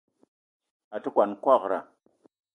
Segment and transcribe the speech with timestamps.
[0.95, 1.79] A te kwuan kwagra.